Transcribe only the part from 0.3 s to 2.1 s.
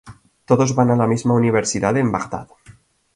Todos van a la misma universidad